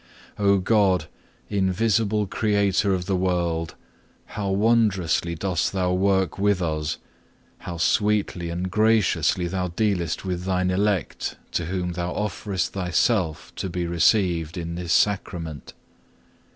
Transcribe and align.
10. 0.37 0.45
O 0.47 0.57
God, 0.57 1.05
invisible 1.47 2.25
Creator 2.25 2.91
of 2.91 3.05
the 3.05 3.15
world, 3.15 3.75
how 4.33 4.49
wondrously 4.49 5.35
dost 5.35 5.73
Thou 5.73 5.93
work 5.93 6.39
with 6.39 6.59
us, 6.59 6.97
how 7.59 7.77
sweetly 7.77 8.49
and 8.49 8.71
graciously 8.71 9.45
Thou 9.45 9.67
dealest 9.67 10.25
with 10.25 10.45
Thine 10.45 10.71
elect, 10.71 11.37
to 11.51 11.65
whom 11.65 11.91
Thou 11.91 12.11
offerest 12.13 12.69
Thyself 12.69 13.53
to 13.57 13.69
be 13.69 13.85
received 13.85 14.57
in 14.57 14.73
this 14.73 14.91
Sacrament! 14.91 15.73